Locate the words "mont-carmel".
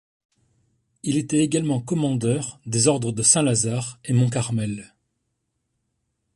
4.13-4.95